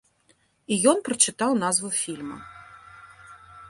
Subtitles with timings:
[0.75, 2.39] І ён прачытаў назву фільма.